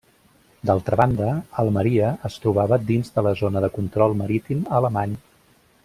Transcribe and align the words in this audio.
D'altra 0.69 0.97
banda, 1.01 1.27
Almeria 1.63 2.09
es 2.31 2.37
trobava 2.45 2.79
dins 2.89 3.15
de 3.19 3.27
la 3.29 3.35
zona 3.43 3.65
de 3.67 3.71
control 3.79 4.19
marítim 4.25 4.65
alemany. 4.81 5.17